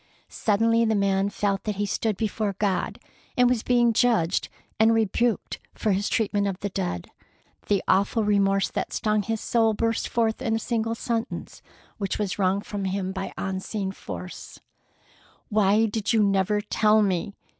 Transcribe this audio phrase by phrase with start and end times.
[0.29, 2.97] Suddenly the man felt that he stood before God
[3.37, 7.11] and was being judged and rebuked for his treatment of the dead.
[7.67, 11.61] The awful remorse that stung his soul burst forth in a single sentence
[11.99, 14.59] which was wrung from him by an unseen force:
[15.49, 17.35] "Why did you never tell me?"